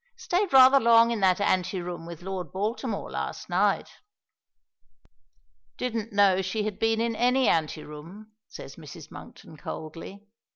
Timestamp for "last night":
3.11-3.87